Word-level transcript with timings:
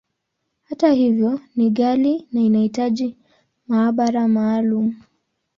Hata 0.63 0.91
hivyo, 0.91 1.39
ni 1.55 1.69
ghali, 1.69 2.27
na 2.31 2.41
inahitaji 2.41 3.15
maabara 3.67 4.27
maalumu. 4.27 4.95